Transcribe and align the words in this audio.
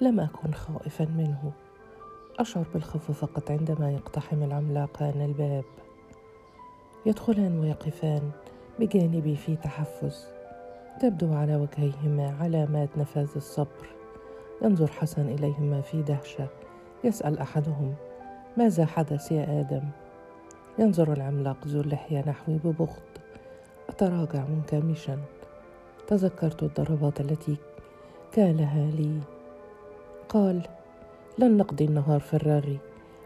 لم 0.00 0.20
أكن 0.20 0.52
خائفا 0.52 1.04
منه. 1.04 1.52
أشعر 2.38 2.64
بالخوف 2.74 3.10
فقط 3.10 3.50
عندما 3.50 3.92
يقتحم 3.92 4.42
العملاقان 4.42 5.20
الباب. 5.20 5.64
يدخلان 7.06 7.58
ويقفان 7.58 8.30
بجانبي 8.78 9.36
في 9.36 9.56
تحفز. 9.56 10.26
تبدو 11.00 11.34
على 11.34 11.56
وجهيهما 11.56 12.36
علامات 12.40 12.88
نفاذ 12.98 13.28
الصبر. 13.36 13.86
ينظر 14.62 14.86
حسن 14.86 15.28
إليهما 15.28 15.80
في 15.80 16.02
دهشة. 16.02 16.46
يسأل 17.04 17.38
أحدهم 17.38 17.94
ماذا 18.56 18.86
حدث 18.86 19.32
يا 19.32 19.60
آدم؟ 19.60 19.82
ينظر 20.78 21.12
العملاق 21.12 21.56
ذو 21.66 21.80
اللحية 21.80 22.24
نحوي 22.28 22.58
ببغض 22.64 23.02
أتراجع 23.88 24.44
منكمشا. 24.44 25.18
تذكرت 26.06 26.62
الضربات 26.62 27.20
التي 27.20 27.56
كالها 28.32 28.90
لي. 28.90 29.33
قال 30.34 30.62
لن 31.38 31.56
نقضي 31.56 31.84
النهار 31.84 32.20
في 32.20 32.34
الرغي 32.34 32.78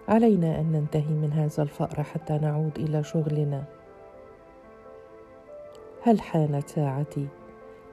علينا 0.09 0.61
أن 0.61 0.73
ننتهي 0.73 1.15
من 1.15 1.33
هذا 1.33 1.63
الفأر 1.63 2.03
حتى 2.03 2.39
نعود 2.39 2.79
إلى 2.79 3.05
شغلنا. 3.05 3.65
هل 6.03 6.21
حانت 6.21 6.69
ساعتي؟ 6.69 7.29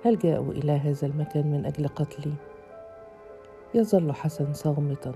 هل 0.05 0.17
جاءوا 0.17 0.51
إلى 0.51 0.71
هذا 0.71 1.07
المكان 1.07 1.51
من 1.51 1.65
أجل 1.65 1.87
قتلي؟ 1.87 2.33
يظل 3.73 4.13
حسن 4.13 4.53
صامتا 4.53 5.11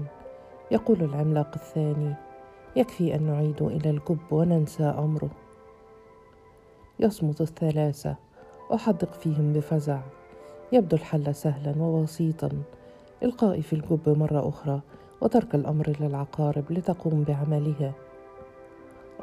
يقول 0.71 1.03
العملاق 1.03 1.51
الثاني 1.55 2.13
يكفي 2.75 3.15
أن 3.15 3.23
نعيد 3.23 3.61
إلى 3.61 3.89
الجب 3.89 4.19
وننسى 4.31 4.83
أمره. 4.83 5.29
يصمت 6.99 7.41
الثلاثة. 7.41 8.15
أحدق 8.73 9.13
فيهم 9.13 9.53
بفزع. 9.53 9.99
يبدو 10.71 10.95
الحل 10.95 11.35
سهلا 11.35 11.83
وبسيطا 11.83 12.49
القائي 13.23 13.61
في 13.61 13.73
الجب 13.73 14.17
مرة 14.19 14.49
أخرى 14.49 14.81
وترك 15.21 15.55
الأمر 15.55 15.93
للعقارب 15.99 16.63
لتقوم 16.69 17.23
بعملها. 17.23 17.93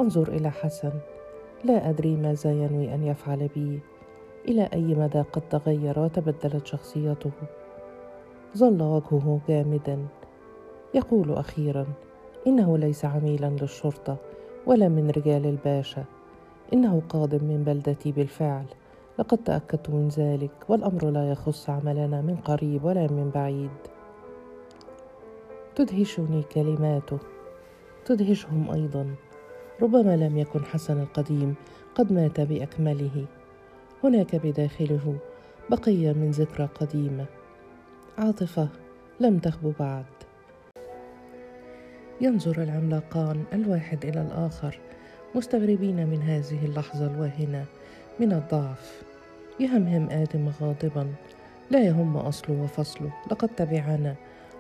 انظر 0.01 0.29
إلى 0.29 0.51
حسن 0.51 0.93
لا 1.65 1.91
أدري 1.91 2.17
ماذا 2.17 2.53
ينوي 2.53 2.95
أن 2.95 3.03
يفعل 3.05 3.49
بي. 3.55 3.81
إلى 4.49 4.69
أي 4.73 4.95
مدى 4.95 5.21
قد 5.21 5.43
تغير 5.51 5.99
وتبدلت 5.99 6.67
شخصيته؟ 6.67 7.31
ظل 8.57 8.83
وجهه 8.83 9.41
جامدا. 9.49 10.07
يقول 10.95 11.33
أخيرا 11.33 11.87
إنه 12.47 12.79
ليس 12.79 13.05
عميلا 13.05 13.57
للشرطة 13.61 14.17
ولا 14.67 14.89
من 14.89 15.11
رجال 15.11 15.47
الباشا. 15.47 16.05
إنه 16.73 17.03
قادم 17.09 17.45
من 17.45 17.65
بلدتي 17.67 18.13
بالفعل. 18.13 18.65
لقد 19.19 19.39
تأكدت 19.39 19.91
من 19.91 20.09
ذلك 20.09 20.51
والأمر 20.69 21.11
لا 21.11 21.31
يخص 21.31 21.71
عملنا 21.71 22.21
من 22.21 22.37
قريب 22.37 22.85
ولا 22.85 23.07
من 23.07 23.31
بعيد. 23.35 23.71
تدهشني 25.75 26.43
كلماته. 26.43 27.19
تدهشهم 28.05 28.71
أيضا. 28.71 29.15
ربما 29.83 30.17
لم 30.17 30.39
يكن 30.39 30.65
حسن 30.65 31.01
القديم 31.01 31.55
قد 31.95 32.13
مات 32.13 32.41
بأكمله. 32.41 33.25
هناك 34.05 34.37
بداخله 34.37 35.17
بقيه 35.71 36.13
من 36.13 36.31
ذكرى 36.31 36.69
قديمة. 36.81 37.27
عاطفة 38.19 38.69
لم 39.21 39.39
تخب 39.39 39.75
بعد. 39.81 40.05
ينظر 42.21 42.63
العملاقان 42.63 43.45
الواحد 43.53 44.05
إلى 44.05 44.23
الآخر 44.23 44.79
مستغربين 45.35 46.07
من 46.07 46.23
هذه 46.23 46.67
اللحظة 46.67 47.07
الواهنة 47.07 47.65
من 48.21 48.33
الضعف. 48.33 49.06
يهمهم 49.61 50.11
آدم 50.11 50.49
غاضبا. 50.61 51.07
لا 51.71 51.81
يهم 51.81 52.17
أصله 52.17 52.63
وفصله. 52.63 53.13
لقد 53.31 53.49
تبعنا. 53.49 54.15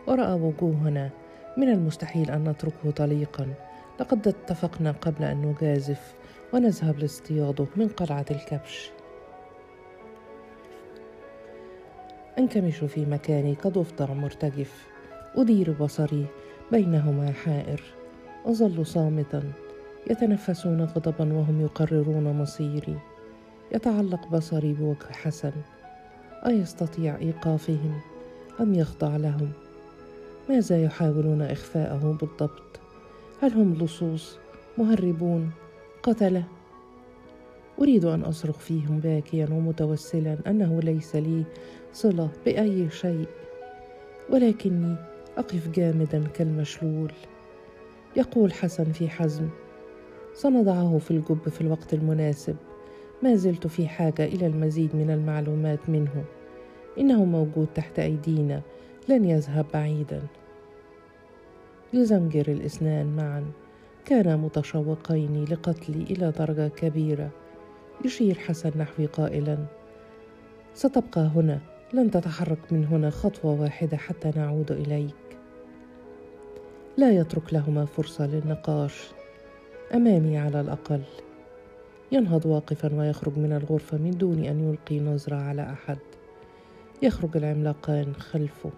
ورأى 0.07 0.33
وجوهنا. 0.33 1.11
من 1.57 1.69
المستحيل 1.69 2.31
أن 2.31 2.49
نتركه 2.49 2.91
طليقا. 2.97 3.47
لقد 4.01 4.29
اتفقنا 4.29 4.91
قبل 4.91 5.25
أن 5.25 5.43
نجازف 5.43 6.15
ونذهب 6.53 6.99
لاصطياده 6.99 7.67
من 7.77 7.89
قلعة 7.89 8.27
الكبش. 8.31 8.91
انكمش 12.39 12.77
في 12.77 13.07
مكاني. 13.07 13.55
كضفدع 13.55 14.13
مرتجف. 14.13 14.87
أدير 15.37 15.73
بصري. 15.73 16.27
بينهما 16.73 17.33
حائر. 17.33 17.83
أظل 18.47 18.87
صامتا. 18.87 19.43
يتنفسون 20.11 20.85
غضبا 20.85 21.33
وهم 21.35 21.61
يقررون 21.61 22.39
مصيري. 22.41 22.99
يتعلق 23.75 24.29
بصري 24.29 24.73
بوجه 24.73 25.13
حسن 25.13 25.53
أيستطيع 26.47 27.17
إيقافهم 27.17 28.01
أم 28.61 28.75
يخضع 28.75 29.17
لهم؟ 29.17 29.51
ماذا 30.49 30.83
يحاولون 30.83 31.43
إخفاءه 31.43 32.17
بالضبط؟ 32.21 32.81
هل 33.43 33.53
هم 33.53 33.75
لصوص 33.75 34.39
مهربون 34.79 35.51
قتلة؟ 36.03 36.45
أريد 37.81 38.05
أن 38.05 38.23
أصرخ 38.23 38.59
فيهم 38.59 38.99
باكيا 38.99 39.49
ومتوسلا 39.51 40.37
أنه 40.47 40.81
ليس 40.81 41.17
لي 41.17 41.45
صلة 41.93 42.29
بأي 42.45 42.91
شيء 42.91 43.27
ولكني 44.31 44.97
أقف 45.39 45.69
جامدا 45.69 46.27
كالمشلول. 46.35 47.13
يقول 48.17 48.53
حسن 48.53 48.93
في 48.93 49.09
حزم 49.09 49.49
سنضعه 50.35 50.99
في 50.99 51.11
الجب 51.11 51.49
في 51.49 51.61
الوقت 51.61 51.95
المناسب. 51.95 52.57
ما 53.23 53.35
زلت 53.37 53.67
في 53.67 53.89
حاجة 53.89 54.25
إلى 54.25 54.47
المزيد 54.47 54.97
من 54.97 55.11
المعلومات 55.11 55.89
منه. 55.89 56.25
إنه 56.99 57.25
موجود 57.25 57.67
تحت 57.75 57.99
أيدينا. 57.99 58.63
لن 59.09 59.25
يذهب 59.25 59.67
بعيدا. 59.75 60.23
يزمجر 61.93 62.49
الاثنان 62.49 63.17
معا. 63.17 63.45
كانا 64.05 64.37
متشوقين 64.37 65.45
لقتلي 65.45 66.03
إلى 66.03 66.31
درجة 66.39 66.69
كبيرة. 66.69 67.31
يشير 68.05 68.39
حسن 68.39 68.73
نحوي 68.79 69.07
قائلا. 69.07 69.59
ستبقى 70.75 71.21
هنا. 71.21 71.61
لن 71.93 72.11
تتحرك 72.11 72.73
من 72.73 72.85
هنا 72.85 73.11
خطوة 73.11 73.61
واحدة 73.61 73.97
حتى 73.97 74.33
نعود 74.37 74.73
إليك. 74.73 75.15
لا 76.97 77.11
يترك 77.11 77.55
لهما 77.55 77.85
فرصة 77.85 78.27
للنقاش. 78.27 79.11
أمامي 79.95 80.39
على 80.39 80.61
الأقل. 80.61 81.03
ينهض 82.13 82.47
واقفا 82.47 82.95
ويخرج 82.95 83.39
من 83.39 83.53
الغرفة 83.53 83.99
من 83.99 84.11
دون 84.11 84.45
أن 84.45 84.69
يلقي 84.69 85.01
نظرة 85.01 85.37
على 85.37 85.63
أحد. 85.63 85.99
يخرج 87.03 87.37
العملاقان 87.37 88.15
خلفه. 88.15 88.71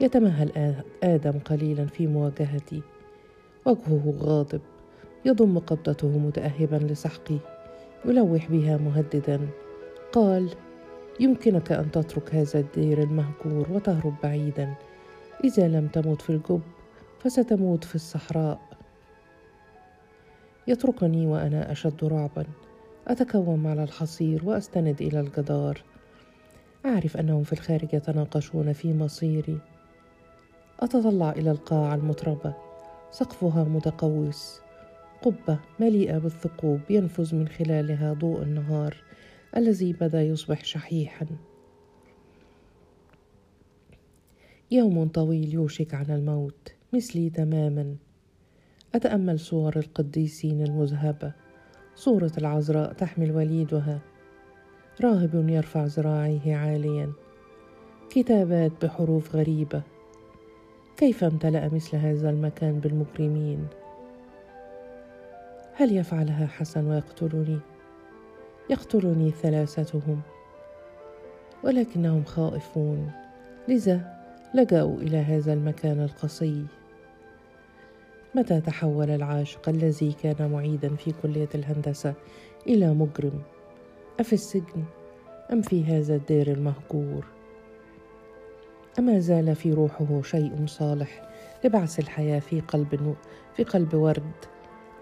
يتمهل 0.00 0.74
آدم 1.02 1.38
قليلا 1.38 1.86
في 1.86 2.06
مواجهتي 2.06 2.82
وجهه 3.64 4.14
غاضب. 4.18 4.60
يضم 5.24 5.58
قبضته 5.58 6.18
متاهبا 6.18 6.76
لسحقي 6.76 7.38
يلوح 8.04 8.50
بها 8.50 8.76
مهددا. 8.76 9.48
قال 10.12 10.50
يمكنك 11.20 11.72
أن 11.72 11.90
تترك 11.90 12.34
هذا 12.34 12.60
الدير 12.60 13.02
المهجور 13.02 13.66
وتهرب 13.70 14.14
بعيدا. 14.22 14.74
إذا 15.44 15.68
لم 15.68 15.86
تمت 15.86 16.22
في 16.22 16.30
الجب 16.30 16.60
فستموت 17.20 17.84
في 17.84 17.94
الصحراء. 17.94 18.75
يتركني 20.68 21.26
وأنا 21.26 21.72
أشد 21.72 22.04
رعبا. 22.04 22.46
أتكوم 23.08 23.66
على 23.66 23.82
الحصير 23.82 24.44
وأستند 24.44 25.02
إلى 25.02 25.20
الجدار. 25.20 25.82
أعرف 26.86 27.16
أنهم 27.16 27.42
في 27.42 27.52
الخارج 27.52 27.94
يتناقشون 27.94 28.72
في 28.72 28.94
مصيري. 28.94 29.58
أتطلع 30.80 31.30
إلى 31.30 31.50
القاعة 31.50 31.94
المتربة. 31.94 32.54
سقفها 33.10 33.64
متقوس. 33.64 34.60
قبة 35.22 35.58
مليئة 35.80 36.18
بالثقوب 36.18 36.80
ينفذ 36.90 37.34
من 37.34 37.48
خلالها 37.48 38.12
ضوء 38.12 38.42
النهار 38.42 38.96
الذي 39.56 39.92
بدا 39.92 40.22
يصبح 40.22 40.64
شحيحا. 40.64 41.26
يوم 44.70 45.08
طويل 45.08 45.54
يوشك 45.54 45.94
على 45.94 46.14
الموت. 46.14 46.72
مثلي 46.92 47.30
تماما. 47.30 47.96
أتأمل 48.96 49.40
صور 49.40 49.76
القديسين 49.76 50.62
المذهبه 50.62 51.32
صورة 51.94 52.32
العذراء 52.38 52.92
تحمل 52.92 53.32
وليدها. 53.32 53.98
راهب 55.00 55.48
يرفع 55.48 55.84
ذراعيه 55.84 56.56
عاليا. 56.56 57.12
كتابات 58.10 58.72
بحروف 58.84 59.36
غريبة. 59.36 59.82
كيف 60.96 61.24
امتلأ 61.24 61.68
مثل 61.68 61.96
هذا 61.96 62.30
المكان 62.30 62.80
بالمجرمين؟ 62.80 63.66
هل 65.74 65.96
يفعلها 65.96 66.46
حسن 66.46 66.86
ويقتلني؟ 66.86 67.58
يقتلني 68.70 69.30
ثلاثتهم. 69.30 70.20
ولكنهم 71.64 72.24
خائفون. 72.24 73.10
لذا 73.68 74.16
لجأوا 74.54 74.96
إلى 74.96 75.16
هذا 75.16 75.52
المكان 75.52 76.02
القصي. 76.02 76.64
متى 78.36 78.60
تحول 78.60 79.10
العاشق 79.10 79.68
الذي 79.68 80.12
كان 80.12 80.50
معيدا 80.50 80.96
في 80.96 81.12
كلية 81.22 81.48
الهندسة 81.54 82.14
إلى 82.66 82.94
مجرم؟ 82.94 83.42
أفي 84.20 84.32
السجن 84.32 84.84
أم 85.52 85.62
في 85.62 85.84
هذا 85.84 86.16
الدير 86.16 86.52
المهجور؟ 86.52 87.24
أما 88.98 89.18
زال 89.18 89.54
في 89.54 89.72
روحه 89.72 90.22
شيء 90.22 90.66
صالح 90.66 91.28
لبعث 91.64 91.98
الحياة 91.98 92.38
في 92.38 92.60
قلب 92.60 93.16
في 93.56 93.64
قلب 93.64 93.94
ورد 93.94 94.32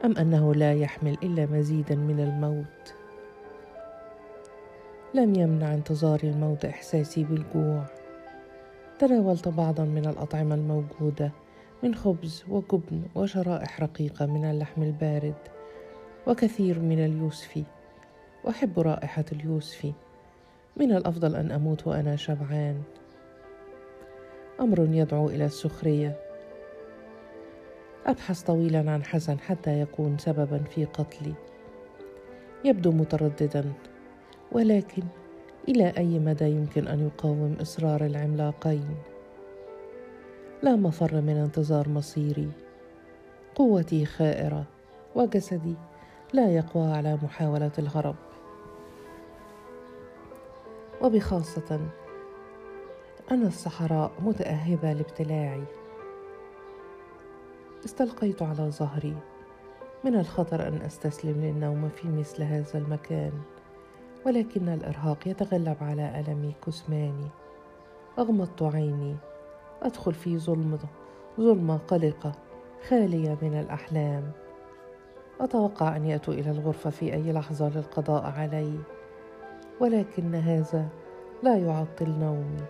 أم 0.05 0.17
أنه 0.17 0.55
لا 0.55 0.75
يحمل 0.75 1.17
إلا 1.23 1.47
مزيدا 1.47 1.95
من 1.95 2.21
الموت؟ 2.21 2.95
لم 5.15 5.35
يمنع 5.35 5.75
انتظار 5.75 6.21
الموت 6.25 6.65
إحساسي 6.65 7.25
بالجوع. 7.25 7.85
تناولت 8.99 9.49
بعضا 9.49 9.85
من 9.85 10.07
الأطعمة 10.07 10.55
الموجودة. 10.55 11.44
من 11.85 11.95
خبز 11.95 12.45
وجبن 12.49 13.03
وشرائح 13.15 13.81
رقيقة 13.81 14.27
من 14.27 14.45
اللحم 14.45 14.83
البارد 14.83 15.35
وكثير 16.27 16.79
من 16.79 17.05
اليوسفي. 17.05 17.65
أحب 18.49 18.81
رائحة 18.81 19.25
اليوسفي. 19.33 19.93
من 20.77 20.93
الأفضل 20.93 21.37
أن 21.37 21.51
أموت 21.51 21.87
وأنا 21.87 22.17
شبعان. 22.17 22.83
أمر 24.61 24.89
يدعو 24.93 25.29
إلى 25.29 25.45
السخرية. 25.45 26.17
أبحث 28.07 28.43
طويلا 28.43 28.91
عن 28.91 29.05
حسن 29.05 29.39
حتى 29.39 29.81
يكون 29.81 30.19
سببا 30.19 30.59
في 30.59 30.85
قتلي. 30.85 31.35
يبدو 32.65 32.93
مترددا. 32.93 33.73
ولكن 34.53 35.03
إلى 35.69 35.93
أي 35.99 36.19
مدى 36.19 36.45
يمكن 36.45 36.89
أن 36.89 37.07
يقاوم 37.07 37.57
إصرار 37.61 38.07
العملاقين؟ 38.07 39.14
لا 40.65 40.77
مفر 40.77 41.21
من 41.21 41.37
انتظار 41.37 41.89
مصيري. 41.89 42.51
قوتي 43.55 44.07
خائرة 44.07 44.65
وجسدي 45.15 45.75
لا 46.33 46.49
يقوى 46.55 46.93
على 46.93 47.19
محاولة 47.23 47.73
الهرب. 47.79 48.15
وبخاصة 51.03 51.81
أن 53.31 53.47
الصحراء 53.47 54.13
متأهبة 54.21 54.93
لابتلاعي. 54.93 55.65
استلقيت 57.85 58.43
على 58.43 58.71
ظهري 58.71 59.17
من 60.05 60.15
الخطر 60.15 60.69
أن 60.69 60.77
أستسلم 60.77 61.41
للنوم 61.41 61.89
في 61.89 62.09
مثل 62.09 62.43
هذا 62.43 62.79
المكان 62.79 63.33
ولكن 64.27 64.69
الإرهاق 64.69 65.29
يتغلب 65.29 65.77
على 65.81 66.21
ألمي 66.21 66.55
كسماني. 66.67 67.29
أغمضت 68.19 68.63
عيني 68.63 69.17
أدخل 69.85 70.15
في 70.15 70.39
ظلمة 70.39 70.79
ظلمة 71.41 71.77
قلقة 71.77 72.33
خالية 72.89 73.39
من 73.43 73.61
الأحلام 73.61 74.31
أتوقع 75.41 75.97
أن 75.97 76.05
يأتوا 76.05 76.35
إلى 76.35 76.51
الغرفة 76.51 76.91
في 76.91 77.15
أي 77.15 77.33
لحظة 77.33 77.69
للقضاء 77.69 78.23
علي 78.23 78.79
ولكن 79.81 80.35
هذا 80.35 80.89
لا 81.43 81.57
يعطل 81.57 82.11
نومي 82.11 82.65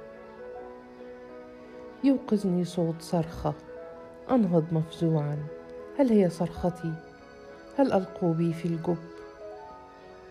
يوقظني 2.05 2.65
صوت 2.65 3.03
صرخة 3.03 3.55
أنهض 4.31 4.65
مفزوعا 4.73 5.39
هل 5.99 6.09
هي 6.09 6.31
صرختي؟ 6.31 6.93
هل 7.79 7.93
ألقوا 7.93 8.35
بي 8.35 8.53
في 8.53 8.65
الجب؟ 8.65 8.97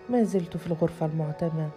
ما 0.10 0.24
زلت 0.24 0.58
في 0.58 0.68
الغرفة 0.68 1.06
المعتمة 1.06 1.70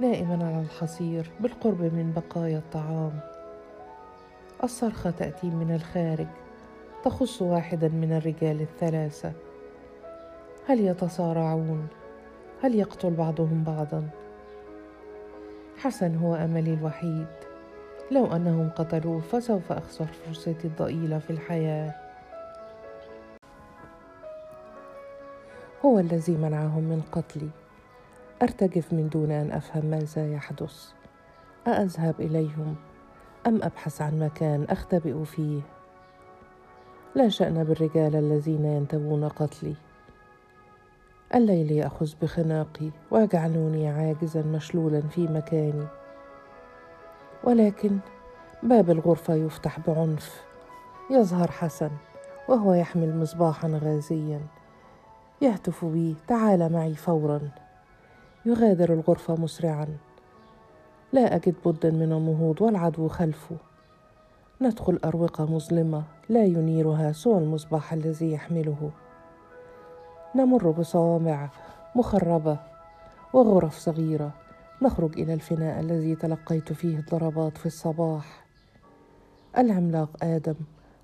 نائما 0.00 0.34
على 0.34 0.60
الحصير 0.60 1.30
بالقرب 1.40 1.82
من 1.82 2.12
بقايا 2.16 2.58
الطعام 2.58 3.31
الصرخة 4.64 5.10
تأتي 5.10 5.46
من 5.46 5.74
الخارج 5.74 6.26
تخص 7.04 7.42
واحدا 7.42 7.88
من 7.88 8.12
الرجال 8.12 8.60
الثلاثة. 8.60 9.32
هل 10.66 10.80
يتصارعون؟ 10.80 11.86
هل 12.62 12.74
يقتل 12.74 13.10
بعضهم 13.10 13.64
بعضا؟ 13.64 14.08
حسن 15.78 16.16
هو 16.16 16.34
أملي 16.34 16.74
الوحيد. 16.74 17.26
لو 18.10 18.26
أنهم 18.26 18.70
قتلوه 18.70 19.20
فسوف 19.20 19.72
أخسر 19.72 20.06
فرصتي 20.06 20.66
الضئيلة 20.66 21.18
في 21.18 21.30
الحياة. 21.30 21.94
هو 25.84 25.98
الذي 25.98 26.36
منعهم 26.36 26.82
من 26.82 27.02
قتلي. 27.12 27.50
أرتجف 28.42 28.92
من 28.92 29.08
دون 29.08 29.30
أن 29.30 29.52
أفهم 29.52 29.86
ماذا 29.86 30.32
يحدث. 30.32 30.92
أأذهب 31.66 32.14
إليهم. 32.20 32.76
أم 33.46 33.62
أبحث 33.62 34.02
عن 34.02 34.18
مكان 34.18 34.66
أختبئ 34.70 35.24
فيه؟ 35.24 35.60
لا 37.14 37.28
شأن 37.28 37.64
بالرجال 37.64 38.16
الذين 38.16 38.64
ينتوون 38.64 39.28
قتلي. 39.28 39.74
الليل 41.34 41.72
يأخذ 41.72 42.10
بخناقي 42.22 42.90
ويجعلني 43.10 43.88
عاجزا 43.88 44.42
مشلولا 44.42 45.00
في 45.00 45.26
مكاني. 45.26 45.86
ولكن 47.44 47.98
باب 48.62 48.90
الغرفة 48.90 49.34
يفتح 49.34 49.80
بعنف. 49.80 50.44
يظهر 51.10 51.50
حسن 51.50 51.90
وهو 52.48 52.74
يحمل 52.74 53.16
مصباحا 53.16 53.68
غازيا. 53.68 54.40
يهتف 55.40 55.84
بي 55.84 56.16
تعال 56.28 56.72
معي 56.72 56.94
فورا. 56.94 57.40
يغادر 58.46 58.92
الغرفة 58.92 59.36
مسرعا. 59.36 59.88
لا 61.12 61.36
أجد 61.36 61.54
بدا 61.64 61.90
من 61.90 62.12
النهوض 62.12 62.62
والعدو 62.62 63.08
خلفه. 63.08 63.56
ندخل 64.60 64.98
أروقة 65.04 65.44
مظلمة 65.44 66.02
لا 66.28 66.44
ينيرها 66.44 67.12
سوى 67.12 67.38
المصباح 67.38 67.92
الذي 67.92 68.32
يحمله. 68.32 68.90
نمر 70.34 70.70
بصوامع 70.70 71.50
مخربة 71.96 72.58
وغرف 73.32 73.78
صغيرة. 73.78 74.30
نخرج 74.82 75.20
إلى 75.20 75.34
الفناء 75.34 75.80
الذي 75.80 76.14
تلقيت 76.14 76.72
فيه 76.72 76.98
الضربات 76.98 77.58
في 77.58 77.66
الصباح. 77.66 78.44
العملاق 79.58 80.24
آدم 80.24 80.54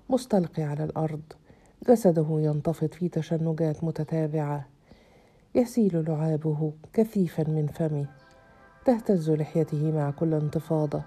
مستلقي 0.09 0.63
على 0.63 0.83
الأرض. 0.83 1.21
جسده 1.89 2.27
ينتفض 2.29 2.93
في 2.93 3.09
تشنجات 3.09 3.83
متتابعة. 3.83 4.65
يسيل 5.55 6.05
لعابه 6.07 6.73
كثيفا 6.93 7.43
من 7.43 7.67
فمه. 7.67 8.05
تهتز 8.89 9.31
لحيته 9.31 9.91
مع 9.91 10.11
كل 10.11 10.33
انتفاضة. 10.33 11.01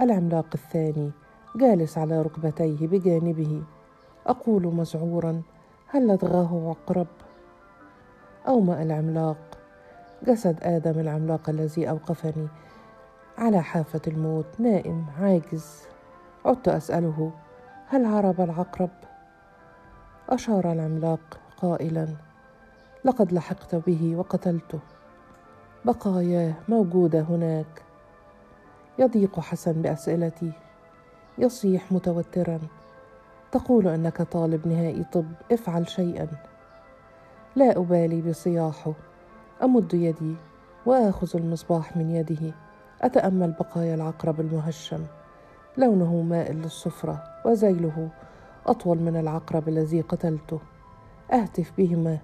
العملاق 0.00 0.46
الثاني 0.54 1.10
جالس 1.56 1.98
على 1.98 2.22
ركبتيه 2.22 2.86
بجانبه. 2.86 3.62
أقول 4.26 4.66
مذعورا 4.66 5.42
هل 5.86 6.08
لدغاه 6.08 6.68
عقرب؟ 6.68 7.06
أومأ 8.48 8.82
العملاق. 8.82 9.36
جسد 10.26 10.58
آدم 10.62 11.00
العملاق 11.00 11.50
الذي 11.50 11.90
أوقفني 11.90 12.48
على 13.38 13.62
حافة 13.62 14.02
الموت 14.06 14.46
نائم 14.58 15.06
عاجز. 15.20 15.82
عدت 16.44 16.68
أسأله 16.68 17.32
هل 17.88 18.04
هرب 18.04 18.40
العقرب؟ 18.40 18.90
أشار 20.28 20.72
العملاق 20.72 21.38
قائلا 21.56 22.08
لقد 23.04 23.32
لحقت 23.32 23.74
به 23.74 24.16
وقتلته. 24.16 24.80
بقاياه 25.86 26.54
موجودة 26.68 27.20
هناك. 27.20 27.82
يضيق 28.98 29.40
حسن 29.40 29.82
بأسئلتي. 29.82 30.52
يصيح 31.38 31.92
متوترا. 31.92 32.60
تقول 33.52 33.88
أنك 33.88 34.22
طالب 34.22 34.68
نهائي 34.68 35.04
طب 35.12 35.24
افعل 35.52 35.88
شيئا. 35.88 36.28
لا 37.56 37.76
أبالي 37.76 38.22
بصياحه. 38.22 38.92
أمد 39.62 39.94
يدي 39.94 40.34
وآخذ 40.86 41.36
المصباح 41.36 41.96
من 41.96 42.10
يده. 42.10 42.54
أتأمل 43.02 43.52
بقايا 43.52 43.94
العقرب 43.94 44.40
المهشم. 44.40 45.04
لونه 45.76 46.22
مائل 46.22 46.56
للصفرة 46.56 47.22
وذيله 47.44 48.08
أطول 48.66 48.98
من 48.98 49.16
العقرب 49.16 49.68
الذي 49.68 50.00
قتلته. 50.00 50.58
أهتف 51.32 51.72
بهما. 51.78 52.18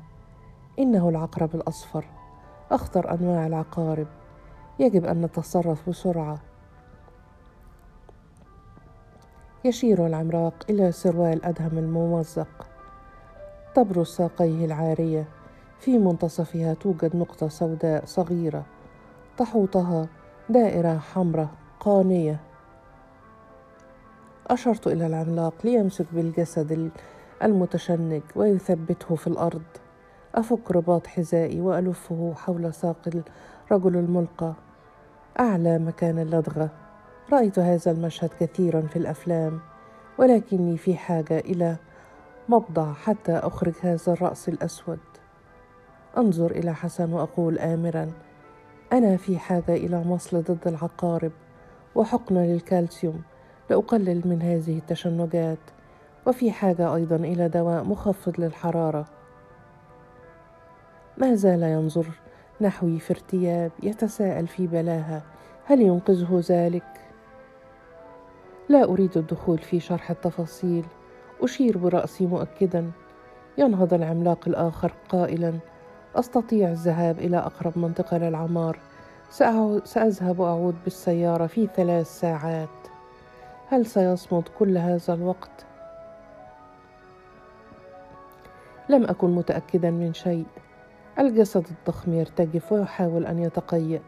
إنه 0.79 1.09
العقرب 1.09 1.55
الأصفر. 1.55 2.05
أخطر 2.73 3.15
أنواع 3.15 3.47
العقارب. 3.47 4.07
يجب 4.79 5.05
أن 5.05 5.21
نتصرف 5.21 5.89
بسرعة. 5.89 6.39
يشير 9.65 10.07
العملاق 10.07 10.55
إلى 10.71 10.93
سروال 10.93 11.45
أدهم 11.45 11.79
الممزق. 11.79 12.67
تبرز 13.75 14.07
ساقيه 14.07 14.65
العارية. 14.65 15.29
في 15.81 15.99
منتصفها 15.99 16.75
توجد 16.75 17.17
نقطة 17.17 17.49
سوداء 17.49 18.05
صغيرة. 18.05 18.65
تحوطها 19.37 20.09
دائرة 20.49 20.99
حمراء 20.99 21.49
قانية. 21.81 22.41
أشرت 24.47 24.87
إلى 24.87 25.07
العملاق 25.07 25.55
ليمسك 25.65 26.07
بالجسد 26.13 26.91
المتشنج 27.43 28.23
ويثبته 28.37 29.15
في 29.15 29.27
الأرض. 29.27 29.63
أفك 30.35 30.71
رباط 30.71 31.07
حذائي 31.07 31.61
وألفه 31.61 32.35
حول 32.37 32.75
ساق 32.75 33.23
الرجل 33.71 33.97
الملقى. 33.97 34.53
أعلى 35.41 35.79
مكان 35.79 36.19
اللدغة. 36.19 36.71
رأيت 37.33 37.59
هذا 37.59 37.91
المشهد 37.91 38.31
كثيرا 38.41 38.81
في 38.81 38.97
الأفلام 38.97 39.61
ولكني 40.19 40.77
في 40.77 40.97
حاجة 40.97 41.39
إلى 41.39 41.77
مبضع 42.49 42.93
حتى 42.93 43.33
أخرج 43.33 43.73
هذا 43.81 44.13
الرأس 44.13 44.49
الأسود. 44.49 44.99
أنظر 46.17 46.51
إلى 46.51 46.75
حسن 46.75 47.13
وأقول 47.13 47.59
آمرا 47.59 48.13
أنا 48.93 49.17
في 49.17 49.39
حاجة 49.39 49.75
إلى 49.75 50.05
مصل 50.05 50.43
ضد 50.43 50.69
العقارب 50.69 51.33
وحقنة 51.95 52.47
للكالسيوم 52.47 53.23
لأقلل 53.71 54.23
من 54.25 54.43
هذه 54.43 54.79
التشنجات. 54.79 55.59
وفي 56.27 56.51
حاجة 56.51 56.95
أيضا 56.95 57.17
إلى 57.17 57.49
دواء 57.49 57.85
مخفض 57.85 58.41
للحرارة. 58.41 59.07
ما 61.19 61.35
زال 61.35 61.63
ينظر 61.63 62.07
نحوي 62.61 62.99
في 62.99 63.11
ارتياب 63.11 63.71
يتساءل 63.83 64.47
في 64.47 64.67
بلاهة 64.67 65.23
هل 65.65 65.81
ينقذه 65.81 66.43
ذلك؟ 66.51 67.01
لا 68.69 68.85
أريد 68.85 69.17
الدخول 69.17 69.59
في 69.59 69.81
شرح 69.81 70.11
التفاصيل 70.11 70.85
أشير 71.43 71.79
برأسي 71.79 72.27
مؤكدا. 72.27 72.91
ينهض 73.59 73.95
العملاق 73.95 74.49
الآخر 74.49 74.93
قائلا 75.09 75.59
أستطيع 76.17 76.71
الذهاب 76.71 77.19
إلى 77.19 77.37
أقرب 77.37 77.79
منطقة 77.79 78.19
للعمار. 78.19 78.79
سأذهب 79.85 80.39
وأعود 80.39 80.75
بالسيارة 80.85 81.47
في 81.47 81.69
ثلاث 81.77 82.21
ساعات. 82.21 82.69
هل 83.69 83.87
سيصمد 83.87 84.49
كل 84.59 84.79
هذا 84.79 85.15
الوقت؟ 85.15 85.67
لم 88.89 89.05
أكن 89.05 89.31
متاكدا 89.31 89.91
من 89.91 90.15
شيء. 90.15 90.47
الجسد 91.19 91.67
الضخم 91.71 92.15
يرتجف 92.15 92.73
ويحاول 92.73 93.27
أن 93.27 93.39
يتقيأ 93.39 94.01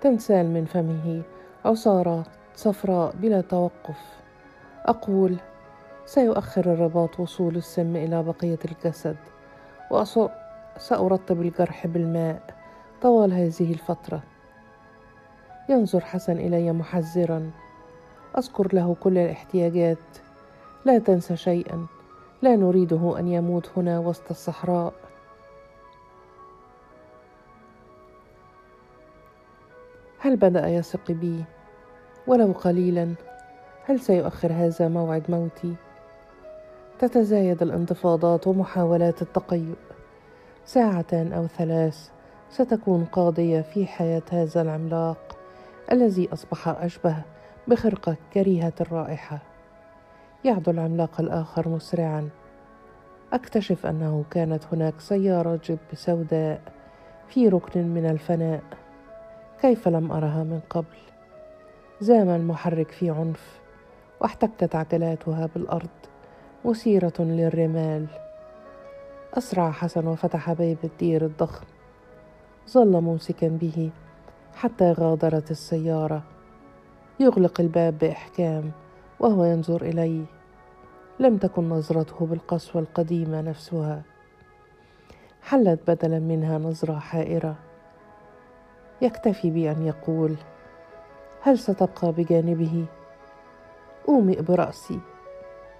تنسال 0.00 0.50
من 0.50 0.64
فمه 0.64 1.22
عصارة 1.64 2.24
صفراء 2.54 3.14
بلا 3.16 3.40
توقف. 3.40 3.98
أقول 4.84 5.36
سيؤخر 6.06 6.72
الرباط 6.72 7.20
وصول 7.20 7.56
السم 7.56 7.96
إلى 7.96 8.22
بقية 8.22 8.58
الجسد 8.64 9.16
وسأرطب 9.90 11.40
الجرح 11.40 11.86
بالماء 11.86 12.42
طوال 13.02 13.32
هذه 13.32 13.72
الفترة. 13.72 14.22
ينظر 15.68 16.00
حسن 16.00 16.32
إلي 16.32 16.72
محذرا. 16.72 17.50
أذكر 18.38 18.74
له 18.74 18.96
كل 19.00 19.18
الاحتياجات. 19.18 19.98
لا 20.84 20.98
تنسى 20.98 21.36
شيئا. 21.36 21.86
لا 22.42 22.56
نريده 22.56 23.18
أن 23.18 23.28
يموت 23.28 23.70
هنا 23.76 23.98
وسط 23.98 24.30
الصحراء. 24.30 24.92
هل 30.24 30.36
بدأ 30.36 30.68
يثق 30.68 31.12
بي 31.12 31.44
ولو 32.26 32.52
قليلا. 32.52 33.14
هل 33.84 34.00
سيؤخر 34.00 34.52
هذا 34.52 34.88
موعد 34.88 35.22
موتي؟ 35.28 35.74
تتزايد 36.98 37.62
الانتفاضات 37.62 38.46
ومحاولات 38.46 39.22
التقيؤ. 39.22 39.76
ساعتان 40.64 41.32
أو 41.32 41.46
ثلاث 41.46 42.10
ستكون 42.50 43.04
قاضية 43.04 43.60
في 43.60 43.86
حياة 43.86 44.22
هذا 44.30 44.62
العملاق 44.62 45.38
الذي 45.92 46.28
أصبح 46.32 46.68
أشبه 46.68 47.16
بخرقة 47.68 48.16
كريهة 48.34 48.72
الرائحه 48.80 49.38
يعدو 50.44 50.70
العملاق 50.70 51.20
الآخر 51.20 51.68
مسرعا. 51.68 52.28
أكتشف 53.32 53.86
أنه 53.86 54.24
كانت 54.30 54.64
هناك 54.72 55.00
سيارة 55.00 55.60
جيب 55.64 55.78
سوداء 55.94 56.60
في 57.28 57.48
ركن 57.48 57.88
من 57.88 58.06
الفناء. 58.06 58.83
كيف 59.64 59.88
لم 59.88 60.12
أرها 60.12 60.44
من 60.44 60.60
قبل؟ 60.70 60.96
زام 62.00 62.28
المحرك 62.28 62.90
في 62.90 63.10
عنف 63.10 63.60
واحتكت 64.20 64.74
عجلاتها 64.74 65.48
بالأرض 65.54 65.88
مثيره 66.64 67.12
للرمال. 67.18 68.06
أسرع 69.34 69.70
حسن 69.70 70.06
وفتح 70.06 70.52
باب 70.52 70.76
الدير 70.84 71.24
الضخم. 71.24 71.66
ظل 72.70 73.00
ممسكا 73.00 73.48
به 73.48 73.90
حتى 74.54 74.92
غادرت 74.92 75.50
السيارة. 75.50 76.22
يغلق 77.20 77.60
الباب 77.60 77.98
بإحكام 77.98 78.70
وهو 79.20 79.44
ينظر 79.44 79.82
الي 79.82 80.24
لم 81.20 81.36
تكن 81.36 81.68
نظرته 81.68 82.26
بالقسوة 82.26 82.82
القديمة 82.82 83.40
نفسها. 83.40 84.02
حلت 85.42 85.90
بدلا 85.90 86.18
منها 86.18 86.58
نظرة 86.58 86.98
حائرة. 86.98 87.54
يكتفي 89.04 89.50
بان 89.50 89.86
يقول 89.86 90.36
هل 91.42 91.58
ستبقى 91.58 92.12
بجانبه؟ 92.12 92.84
أومئ 94.08 94.42
برأسي 94.42 95.00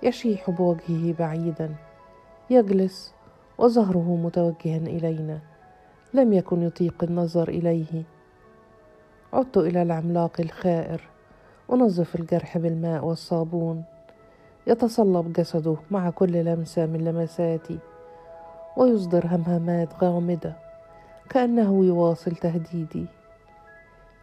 يشيح 0.03 0.51
بوجهه 0.51 1.15
بعيدا 1.19 1.75
يجلس 2.51 3.15
وظهره 3.59 4.19
متوجها 4.23 4.77
إلينا 4.77 5.39
لم 6.15 6.33
يكن 6.33 6.63
يطيق 6.63 7.05
النظر 7.05 7.49
إليه. 7.49 8.03
عدت 9.33 9.57
إلى 9.57 9.83
العملاق 9.83 10.41
الخائر 10.41 11.01
أنظف 11.73 12.15
الجرح 12.17 12.59
بالماء 12.59 13.05
والصابون 13.05 13.85
يتصلب 14.67 15.33
جسده 15.33 15.77
مع 15.91 16.11
كل 16.11 16.33
لمسة 16.33 16.87
من 16.87 17.05
لمساتي 17.05 17.79
ويصدر 18.77 19.27
همهمات 19.27 19.89
غامده 20.05 20.64
كأنه 21.29 21.85
يواصل 21.85 22.37
تهديدي. 22.37 23.07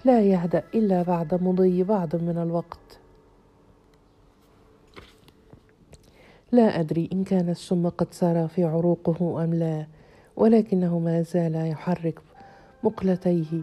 لا 0.06 0.22
يهدأ 0.22 0.64
إلا 0.74 1.02
بعد 1.02 1.44
مضي 1.44 1.84
بعض 1.84 2.16
من 2.16 2.38
الوقت. 2.38 3.00
لا 6.52 6.80
أدري 6.80 7.10
إن 7.14 7.24
كان 7.24 7.50
السم 7.50 7.90
قد 7.90 8.08
سرى 8.12 8.48
في 8.48 8.64
عروقه 8.64 9.44
أم 9.44 9.54
لا 9.54 9.86
ولكنه 10.36 11.00
ما 11.00 11.22
زال 11.22 11.56
يحرك 11.56 12.20
مقلتيه. 12.84 13.62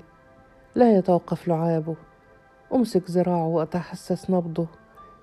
لا 0.74 0.96
يتوقف 0.96 1.48
لعابه. 1.48 1.96
أمسك 2.74 3.10
ذراعه 3.10 3.46
وأتحسس 3.46 4.30
نبضه. 4.30 4.66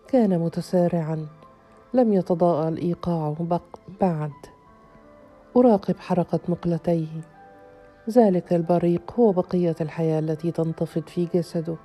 كان 0.08 0.40
متسارعا. 0.40 1.28
لم 1.94 2.14
يتضاءل 2.14 2.78
إيقاعه 2.78 3.60
بعد. 4.02 4.32
أراقب 5.58 6.00
حركة 6.00 6.40
مقلتيه. 6.48 7.35
ذلك 8.10 8.54
البريق 8.54 9.14
هو 9.20 9.32
بقية 9.32 9.76
الحياة 9.82 10.20
التي 10.20 10.52
تنتفض 10.52 11.08
في 11.08 11.28
جسده. 11.34 11.76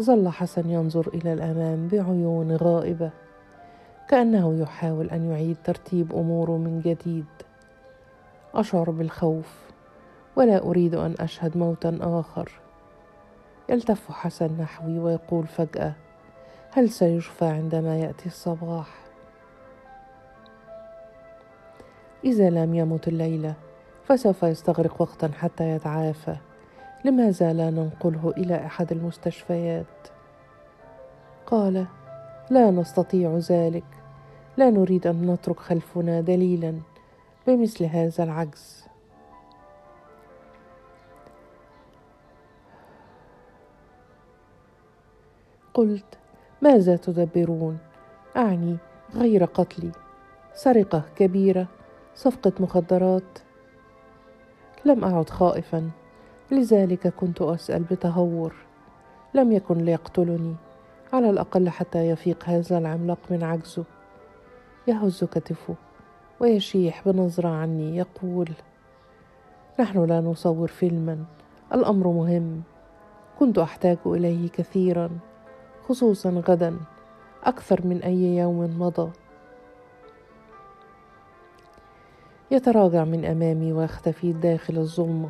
ظل 0.00 0.28
حسن 0.28 0.70
ينظر 0.70 1.08
إلى 1.14 1.32
الأمام 1.32 1.88
بعيون 1.88 2.56
غائبة 2.56 3.10
كأنه 4.08 4.60
يحاول 4.60 5.10
أن 5.10 5.30
يعيد 5.30 5.56
ترتيب 5.64 6.12
أموره 6.12 6.56
من 6.56 6.80
جديد. 6.80 7.26
أشعر 8.54 8.90
بالخوف 8.90 9.70
ولا 10.36 10.58
أريد 10.58 10.94
أن 10.94 11.14
أشهد 11.20 11.56
موتا 11.56 11.98
آخر. 12.00 12.50
يلتف 13.68 14.10
حسن 14.10 14.50
نحوي 14.60 14.98
ويقول 14.98 15.46
فجأة 15.46 15.92
هل 16.70 16.90
سيشفى 16.90 17.44
عندما 17.44 17.98
يأتي 17.98 18.26
الصباح؟ 18.26 18.88
إذا 22.24 22.50
لم 22.50 22.74
يمت 22.74 23.08
الليلة 23.08 23.54
فسوف 24.10 24.42
يستغرق 24.42 25.00
وقتا 25.02 25.28
حتى 25.28 25.70
يتعافى. 25.70 26.36
لماذا 27.04 27.52
لا 27.52 27.70
ننقله 27.70 28.34
إلى 28.36 28.66
أحد 28.66 28.92
المستشفيات؟ 28.92 29.86
قال 31.46 31.86
لا 32.50 32.70
نستطيع 32.70 33.38
ذلك. 33.38 33.84
لا 34.56 34.70
نريد 34.70 35.06
أن 35.06 35.30
نترك 35.30 35.60
خلفنا 35.60 36.20
دليلا 36.20 36.80
بمثل 37.46 37.84
هذا 37.84 38.24
العجز. 38.24 38.86
قلت 45.74 46.18
ماذا 46.62 46.96
تدبرون؟ 46.96 47.78
أعني 48.36 48.76
غير 49.14 49.44
قتلي. 49.44 49.92
سرقة 50.54 51.02
كبيرة 51.16 51.66
صفقة 52.14 52.52
مخدرات. 52.60 53.49
لم 54.84 55.04
أعد 55.04 55.30
خائفا. 55.30 55.90
لذلك 56.50 57.08
كنت 57.08 57.42
أسأل 57.42 57.82
بتهور. 57.82 58.54
لم 59.34 59.52
يكن 59.52 59.78
ليقتلني. 59.78 60.54
على 61.12 61.30
الأقل 61.30 61.68
حتى 61.68 61.98
يفيق 61.98 62.44
هذا 62.44 62.78
العملاق 62.78 63.18
من 63.30 63.42
عجزه. 63.42 63.84
يهز 64.86 65.24
كتفه 65.24 65.74
ويشيح 66.40 67.08
بنظرة 67.08 67.48
عني. 67.48 67.96
يقول 67.96 68.50
نحن 69.80 70.04
لا 70.04 70.20
نصور 70.20 70.68
فيلما. 70.68 71.24
الأمر 71.74 72.06
مهم. 72.08 72.62
كنت 73.38 73.58
أحتاج 73.58 73.98
إليه 74.06 74.48
كثيرا 74.48 75.10
خصوصا 75.88 76.30
غدا 76.48 76.76
أكثر 77.44 77.86
من 77.86 78.02
أي 78.02 78.36
يوم 78.36 78.80
مضى. 78.82 79.10
يتراجع 82.50 83.04
من 83.04 83.24
أمامي 83.24 83.72
ويختفي 83.72 84.32
داخل 84.32 84.78
الظلمة. 84.78 85.28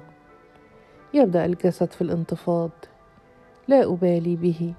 يبدأ 1.14 1.44
الجسد 1.44 1.92
في 1.92 2.02
الانتفاض. 2.02 2.70
لا 3.68 3.92
أبالي 3.92 4.36
به. 4.36 4.74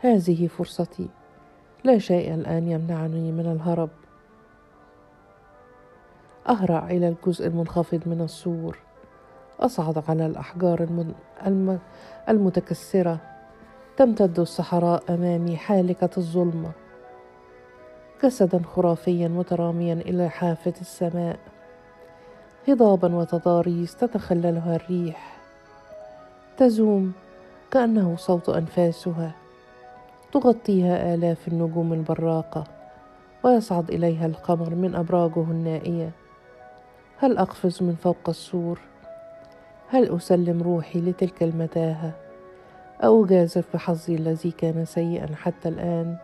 هذه 0.00 0.46
فرصتي. 0.46 1.08
لا 1.84 1.98
شيء 1.98 2.34
الآن 2.34 2.68
يمنعني 2.68 3.32
من 3.32 3.52
الهرب. 3.52 3.90
أهرع 6.48 6.90
إلى 6.90 7.08
الجزء 7.08 7.46
المنخفض 7.46 8.00
من 8.06 8.20
السور 8.20 8.78
أصعد 9.60 10.04
على 10.08 10.26
الأحجار 10.26 10.88
المتكسرة. 12.28 13.18
تمتد 13.96 14.40
الصحراء 14.40 15.02
أمامي 15.14 15.56
حالكة 15.56 16.10
الظلمة. 16.16 16.72
جسدا 18.24 18.62
خرافيا 18.62 19.28
متراميا 19.28 19.94
إلى 19.94 20.28
حافة 20.28 20.74
السماء. 20.80 21.38
هضابا 22.68 23.14
وتضاريس 23.14 23.96
تتخللها 23.96 24.76
الريح. 24.76 25.36
تزوم 26.56 27.12
كأنه 27.70 28.16
صوت 28.16 28.48
أنفاسها. 28.48 29.32
تغطيها 30.32 31.14
آلاف 31.14 31.48
النجوم 31.48 31.92
البراقة 31.92 32.64
ويصعد 33.44 33.90
إليها 33.90 34.26
القمر 34.26 34.74
من 34.74 34.94
أبراجه 34.94 35.42
النائية. 35.42 36.10
هل 37.18 37.38
أقفز 37.38 37.82
من 37.82 37.94
فوق 37.94 38.28
السور؟ 38.28 38.80
هل 39.88 40.16
أسلم 40.16 40.62
روحي 40.62 41.00
لتلك 41.00 41.42
المتاهة؟ 41.42 42.12
أو 43.04 43.24
اجازف 43.24 43.64
بحظي 43.74 44.14
الذي 44.14 44.50
كان 44.50 44.84
سيئا 44.84 45.34
حتى 45.34 45.68
الآن؟ 45.68 46.16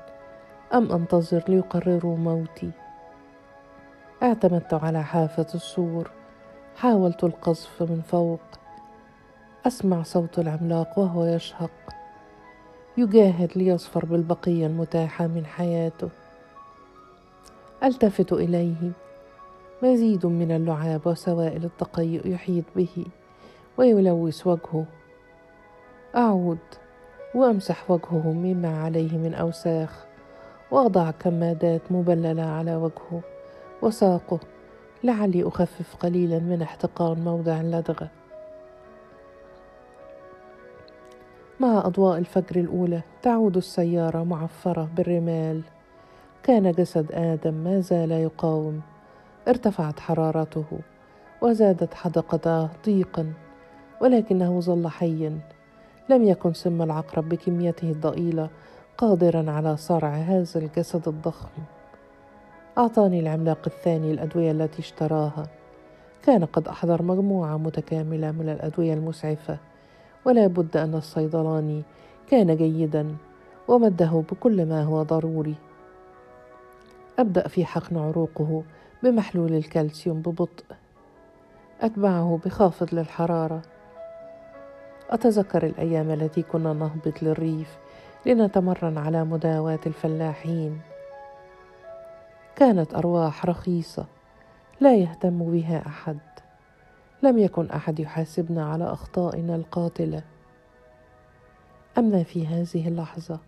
أم 0.74 0.92
أنتظر 0.92 1.42
ليقرروا 1.48 2.16
موتي؟ 2.16 2.70
اعتمدت 4.22 4.74
على 4.74 5.02
حافة 5.02 5.46
السور. 5.54 6.10
حاولت 6.76 7.24
القذف 7.24 7.82
من 7.82 8.02
فوق. 8.08 8.40
أسمع 9.66 10.02
صوت 10.02 10.38
العملاق 10.38 10.98
وهو 10.98 11.24
يشهق. 11.24 11.70
يجاهد 12.96 13.50
ليصفر 13.56 14.04
بالبقية 14.04 14.66
المتاحة 14.66 15.26
من 15.26 15.46
حياته. 15.46 16.08
ألتفت 17.84 18.32
إليه. 18.32 18.90
مزيد 19.82 20.26
من 20.26 20.52
اللعاب 20.52 21.06
وسوائل 21.06 21.64
التقيؤ 21.64 22.26
يحيط 22.26 22.64
به 22.76 23.06
ويلوث 23.78 24.46
وجهه. 24.46 24.84
أعود 26.16 26.58
وأمسح 27.34 27.90
وجهه 27.90 28.32
مما 28.32 28.82
عليه 28.84 29.18
من 29.18 29.34
أوساخ. 29.34 30.04
وأضع 30.70 31.10
كمادات 31.10 31.82
مبللة 31.90 32.42
على 32.42 32.76
وجهه. 32.76 33.20
وساقه. 33.82 34.38
لعلي 35.04 35.48
أخفف 35.48 35.96
قليلا 35.96 36.38
من 36.38 36.62
احتقان 36.62 37.24
موضع 37.24 37.60
اللدغه 37.60 38.08
مع 41.60 41.78
أضواء 41.78 42.18
الفجر 42.18 42.56
الأولى 42.60 43.00
تعود 43.22 43.56
السيارة 43.56 44.24
معفرة 44.24 44.88
بالرمال. 44.96 45.62
كان 46.42 46.72
جسد 46.72 47.12
آدم 47.12 47.54
ما 47.54 47.80
زال 47.80 48.10
يقاوم. 48.10 48.80
ارتفعت 49.48 50.00
حرارته 50.00 50.64
وزادت 51.42 51.94
حدقته 51.94 52.68
ضيقا 52.86 53.32
ولكنه 54.00 54.60
ظل 54.60 54.88
حيا. 54.88 55.38
لم 56.08 56.24
يكن 56.24 56.52
سم 56.52 56.82
العقرب 56.82 57.28
بكميته 57.28 57.90
الضئيلة 57.90 58.50
قادرا 58.98 59.50
على 59.50 59.76
صرع 59.76 60.14
هذا 60.14 60.60
الجسد 60.60 61.08
الضخم. 61.08 61.50
أعطاني 62.78 63.20
العملاق 63.20 63.58
الثاني 63.66 64.10
الأدوية 64.10 64.50
التي 64.50 64.78
اشتراها. 64.78 65.46
كان 66.22 66.44
قد 66.44 66.68
أحضر 66.68 67.02
مجموعة 67.02 67.56
متكاملة 67.56 68.30
من 68.30 68.48
الأدوية 68.48 68.94
المسعفة 68.94 69.58
ولا 70.24 70.46
بد 70.46 70.76
أن 70.76 70.94
الصيدلاني 70.94 71.82
كان 72.30 72.56
جيدا 72.56 73.16
ومده 73.68 74.22
بكل 74.30 74.66
ما 74.66 74.82
هو 74.82 75.02
ضروري. 75.02 75.54
أبدأ 77.18 77.48
في 77.48 77.64
حقن 77.64 77.96
عروقه 77.96 78.62
بمحلول 79.02 79.54
الكالسيوم 79.54 80.20
ببطء. 80.20 80.64
أتبعه 81.80 82.40
بخافض 82.44 82.94
للحرارة. 82.94 83.62
أتذكر 85.10 85.66
الأيام 85.66 86.10
التي 86.10 86.42
كنا 86.42 86.72
نهبط 86.72 87.22
للريف 87.22 87.78
لنتمرن 88.26 88.98
على 88.98 89.24
مداواة 89.24 89.80
الفلاحين. 89.86 90.80
كانت 92.62 92.94
أرواح 92.94 93.46
رخيصة 93.46 94.06
لا 94.80 94.96
يهتم 94.96 95.52
بها 95.52 95.86
أحد. 95.86 96.18
لم 97.22 97.38
يكن 97.38 97.70
أحد 97.70 98.00
يحاسبنا 98.00 98.72
على 98.72 98.84
أخطائنا 98.84 99.56
القاتلة. 99.56 100.22
أما 101.98 102.22
في 102.22 102.46
هذه 102.46 102.88
اللحظة 102.88 103.38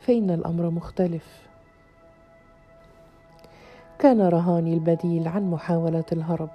فإن 0.00 0.30
الأمر 0.30 0.70
مختلف. 0.70 1.48
كان 3.98 4.20
رهاني 4.20 4.74
البديل 4.74 5.28
عن 5.28 5.50
محاولة 5.50 6.04
الهرب 6.12 6.50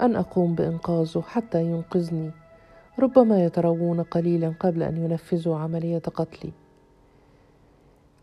أن 0.00 0.16
أقوم 0.16 0.54
بإنقاذه 0.54 1.20
حتى 1.20 1.62
ينقذني 1.62 2.30
ربما 2.98 3.44
يتروون 3.44 4.02
قليلا 4.02 4.54
قبل 4.60 4.82
أن 4.82 4.96
ينفذوا 4.96 5.58
عملية 5.58 5.98
قتلي. 5.98 6.52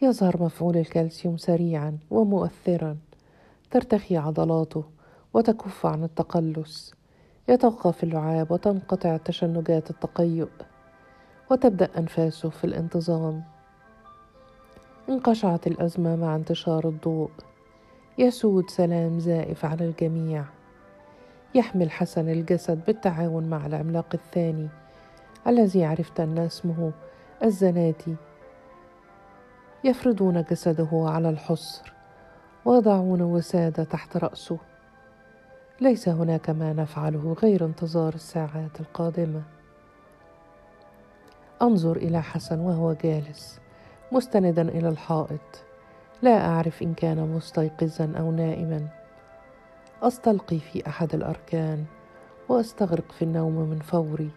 يظهر 0.02 0.44
مفعول 0.44 0.78
الكالسيوم 0.78 1.38
سريعا 1.38 1.98
ومؤثرا. 2.12 3.09
ترتخي 3.72 4.18
عضلاته 4.18 4.84
وتكف 5.34 5.86
عن 5.86 6.04
التقلص. 6.04 6.94
يتوقف 7.48 8.04
اللعاب 8.04 8.52
وتنقطع 8.52 9.18
تشنجات 9.18 9.90
التقيؤ 9.90 10.50
وتبدأ 11.52 11.90
أنفاسه 11.98 12.50
في 12.50 12.64
الانتظام. 12.64 13.44
انقشعت 15.10 15.68
الازمه 15.68 16.16
مع 16.16 16.36
انتشار 16.36 16.88
الضوء. 16.88 17.30
يسود 18.18 18.70
سلام 18.70 19.20
زائف 19.20 19.66
على 19.66 19.86
الجميع. 19.86 20.46
يحمل 21.56 21.92
حسن 21.92 22.30
الجسد 22.30 22.86
بالتعاون 22.88 23.50
مع 23.50 23.66
العملاق 23.66 24.08
الثاني 24.14 24.68
الذي 25.48 25.86
عرفت 25.86 26.20
أن 26.20 26.38
اسمه 26.38 26.92
الزناتي. 27.44 28.16
يفردون 29.84 30.42
جسده 30.52 30.90
على 30.92 31.30
الحصر. 31.30 31.99
ويضعون 32.66 33.22
وسادة 33.22 33.84
تحت 33.84 34.18
رأسه. 34.18 34.58
ليس 35.82 36.10
هناك 36.10 36.50
ما 36.50 36.74
نفعله 36.74 37.36
غير 37.44 37.66
انتظار 37.66 38.14
الساعات 38.14 38.80
القادمة. 38.80 39.42
أنظر 41.62 41.96
إلى 41.96 42.22
حسن 42.22 42.60
وهو 42.60 42.94
جالس 42.94 43.60
مستندا 44.12 44.62
إلى 44.62 44.90
الحائط. 44.90 45.64
لا 46.22 46.48
أعرف 46.48 46.82
إن 46.82 46.94
كان 46.94 47.34
مستيقظا 47.36 48.14
أو 48.20 48.32
نائما. 48.32 48.88
أستلقي 50.04 50.60
في 50.60 50.88
أحد 50.88 51.16
الأركان 51.16 51.86
وأستغرق 52.50 53.12
في 53.12 53.22
النوم 53.22 53.70
من 53.70 53.80
فوري. 53.80 54.30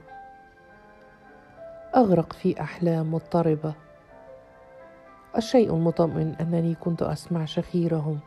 أغرق 1.96 2.32
في 2.32 2.60
أحلام 2.60 3.14
مضطربة. 3.14 3.74
الشيء 5.36 5.74
المطمئن 5.74 6.34
أنني 6.40 6.74
كنت 6.74 7.02
أسمع 7.02 7.44
شخيرهم. 7.44 8.18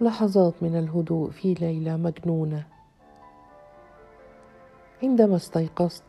لحظات 0.00 0.54
من 0.62 0.76
الهدوء 0.76 1.30
في 1.30 1.54
ليلة 1.54 1.96
مجنونة. 1.96 2.64
عندما 5.02 5.36
استيقظت 5.36 6.02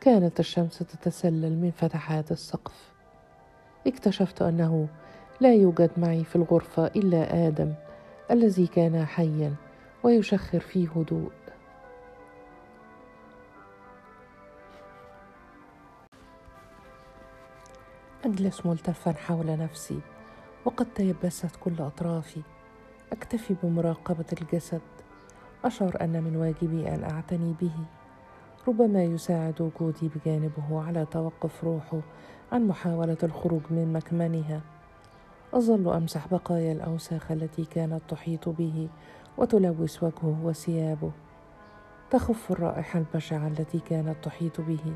كانت 0.00 0.40
الشمس 0.40 0.78
تتسلل 0.78 1.58
من 1.58 1.70
فتحات 1.70 2.32
السقف. 2.32 2.92
اكتشفت 3.86 4.42
أنه 4.42 4.88
لا 5.40 5.54
يوجد 5.54 5.90
معي 5.96 6.24
في 6.24 6.36
الغرفة 6.36 6.86
إلا 6.86 7.48
آدم 7.48 7.74
الذي 8.30 8.66
كان 8.66 9.04
حيا 9.04 9.54
ويشخر 10.02 10.60
في 10.60 10.88
هدوء. 10.96 11.30
أجلس 18.26 18.66
ملتفا 18.66 19.12
حول 19.12 19.58
نفسي 19.58 20.00
وقد 20.64 20.86
تيبست 20.94 21.56
كل 21.60 21.72
أطرافي. 21.80 22.40
أكتفي 23.12 23.56
بمراقبة 23.62 24.24
الجسد. 24.32 24.80
أشعر 25.64 25.96
أن 26.00 26.22
من 26.24 26.36
واجبي 26.36 26.88
أن 26.88 27.04
أعتني 27.04 27.54
به. 27.60 27.72
ربما 28.68 29.04
يساعد 29.04 29.60
وجودي 29.60 30.10
بجانبه 30.14 30.82
على 30.82 31.06
توقف 31.10 31.64
روحه 31.64 32.00
عن 32.52 32.66
محاولة 32.66 33.16
الخروج 33.22 33.60
من 33.70 33.92
مكمنها. 33.92 34.60
أظل 35.54 35.88
أمسح 35.88 36.28
بقايا 36.28 36.72
الأوساخ 36.72 37.32
التي 37.32 37.64
كانت 37.64 38.00
تحيط 38.08 38.48
به 38.48 38.88
وتلوث 39.38 40.02
وجهه 40.02 40.40
وثيابه. 40.44 41.10
تخف 42.10 42.52
الرائحة 42.52 42.98
البشعة 42.98 43.46
التي 43.46 43.78
كانت 43.78 44.16
تحيط 44.22 44.60
به. 44.60 44.94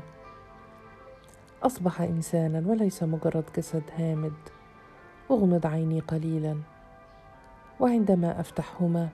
أصبح 1.63 2.01
إنسانا 2.01 2.63
وليس 2.67 3.03
مجرد 3.03 3.43
جسد 3.57 3.83
هامد. 3.97 4.33
أغمض 5.31 5.67
عيني 5.67 5.99
قليلا 5.99 6.57
وعندما 7.79 8.39
أفتحهما 8.39 9.09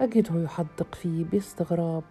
أجده 0.00 0.42
يحدق 0.42 0.94
في 0.94 1.24
باستغراب. 1.24 2.02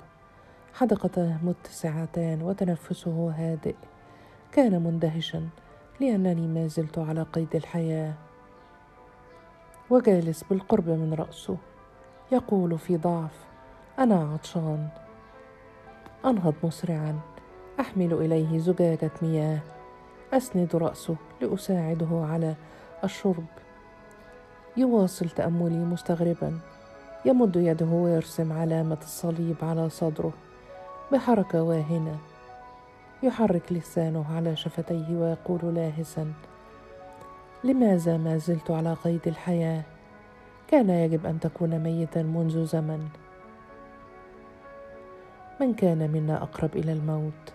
حدقته 0.73 1.38
متسعتان 1.43 2.41
وتنفسه 2.41 3.34
هادئ. 3.38 3.75
كان 4.52 4.84
مندهشا 4.84 5.49
لأنني 5.99 6.47
ما 6.47 6.67
زلت 6.67 6.97
على 6.97 7.23
قيد 7.23 7.56
الحياة. 7.56 8.13
وجالس 9.89 10.43
بالقرب 10.43 10.89
من 10.89 11.13
رأسه. 11.13 11.58
يقول 12.32 12.78
في 12.80 12.97
ضعف 12.97 13.45
أنا 13.99 14.34
عطشان. 14.34 14.88
أنهض 16.25 16.54
مسرعا 16.63 17.19
أحمل 17.80 18.13
إليه 18.13 18.60
زجاجة 18.60 19.12
مياه. 19.21 19.60
أسند 20.34 20.76
رأسه 20.76 21.15
لأساعده 21.42 22.26
على 22.32 22.56
الشرب. 23.04 23.46
يواصل 24.78 25.30
تأملي 25.30 25.78
مستغربا. 25.78 26.60
يمد 27.26 27.56
يده 27.56 27.86
ويرسم 27.86 28.54
علامة 28.54 28.98
الصليب 29.02 29.56
على 29.62 29.89
صدره 29.89 30.34
بحركة 31.12 31.63
واهنة. 31.63 32.18
يحرك 33.24 33.72
لسانه 33.72 34.26
على 34.36 34.56
شفتيه 34.56 35.08
ويقول 35.10 35.76
لاهسا 35.76 36.34
لماذا 37.63 38.18
ما 38.18 38.38
زلت 38.38 38.72
على 38.72 38.94
قيد 38.94 39.28
الحياة؟ 39.28 39.84
كان 40.68 40.89
يجب 40.89 41.26
أن 41.26 41.39
تكون 41.39 41.80
ميتا 41.80 42.24
منذ 42.24 42.65
زمن. 42.65 43.08
من 45.62 45.74
كان 45.74 46.12
منا 46.12 46.44
أقرب 46.44 46.76
إلى 46.76 46.92
الموت؟ 46.92 47.54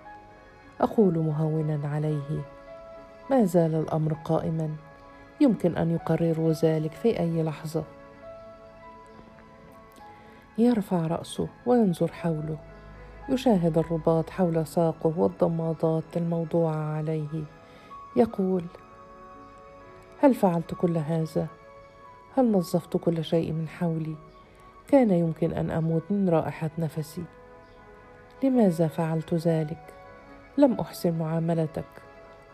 أقول 0.80 1.18
مهونا 1.18 1.88
عليه. 1.88 2.53
ما 3.30 3.44
زال 3.44 3.74
الأمر 3.74 4.12
قائما. 4.12 4.76
يمكن 5.40 5.76
أن 5.76 5.90
يقرروا 5.90 6.52
ذلك 6.52 6.92
في 6.92 7.20
أي 7.20 7.42
لحظة. 7.42 7.84
يرفع 10.58 11.06
رأسه 11.06 11.48
وينظر 11.66 12.12
حوله. 12.12 12.58
يشاهد 13.28 13.78
الرباط 13.78 14.30
حول 14.30 14.66
ساقه 14.66 15.12
والضمادات 15.16 16.16
الموضوعة 16.16 16.96
عليه. 16.96 17.44
يقول 18.16 18.64
هل 20.20 20.34
فعلت 20.34 20.74
كل 20.74 20.98
هذا؟ 20.98 21.46
هل 22.36 22.52
نظفت 22.52 22.96
كل 22.96 23.24
شيء 23.24 23.52
من 23.52 23.68
حولي؟ 23.68 24.16
كان 24.88 25.10
يمكن 25.10 25.52
أن 25.52 25.70
أموت 25.70 26.02
من 26.10 26.28
رائحة 26.28 26.70
نفسي. 26.78 27.24
لماذا 28.42 28.88
فعلت 28.88 29.34
ذلك؟ 29.34 29.94
لم 30.58 30.72
أحسن 30.80 31.18
معاملتك. 31.18 32.03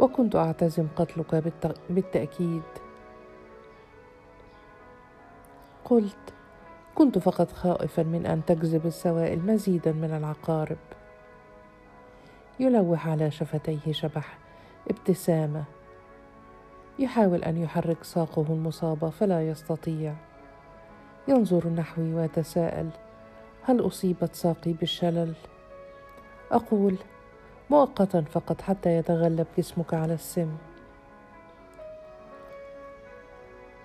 وكنت 0.00 0.36
أعتزم 0.36 0.86
قتلك 0.96 1.54
بالتأكيد. 1.90 2.62
قلت 5.84 6.34
كنت 6.94 7.18
فقط 7.18 7.52
خائفا 7.52 8.02
من 8.02 8.26
أن 8.26 8.44
تجذب 8.44 8.86
السوائل 8.86 9.46
مزيدا 9.46 9.92
من 9.92 10.14
العقارب. 10.14 10.78
يلوح 12.60 13.08
على 13.08 13.30
شفتيه 13.30 13.92
شبح 13.92 14.38
ابتسامة. 14.90 15.64
يحاول 16.98 17.44
أن 17.44 17.56
يحرك 17.56 18.04
ساقه 18.04 18.46
المصابة 18.50 19.10
فلا 19.10 19.48
يستطيع. 19.48 20.14
ينظر 21.28 21.68
نحوي 21.68 22.14
ويتساءل 22.14 22.90
هل 23.62 23.86
أصيبت 23.86 24.34
ساقي 24.34 24.72
بالشلل؟ 24.72 25.32
أقول 26.52 26.96
مؤقتا 27.70 28.20
فقط 28.20 28.61
حتى 28.61 28.96
يتغلب 28.96 29.46
جسمك 29.59 29.94
على 29.94 30.14
السم. 30.14 30.56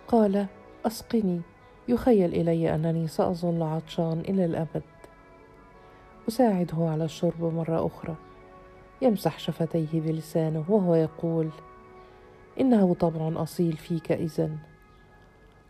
قال 0.08 0.46
أسقني. 0.86 1.42
يخيل 1.88 2.34
إلي 2.34 2.76
أنني 2.76 3.08
سأظل 3.08 3.64
عطشان 3.64 4.20
إلى 4.20 4.46
الأبد. 4.46 4.84
أساعده 6.28 6.78
على 6.78 7.06
الشرب 7.06 7.44
مرة 7.44 7.86
أخرى. 7.86 8.16
يمسح 9.02 9.40
شفتيه 9.40 10.02
بلسانه 10.02 10.64
وهو 10.70 10.96
يقول 10.96 11.50
إنه 12.60 12.94
طبع 12.94 13.44
أصيل 13.44 13.78
فيك 13.78 14.12
اذا 14.12 14.50